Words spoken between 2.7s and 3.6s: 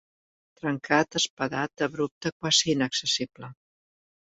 inaccessible.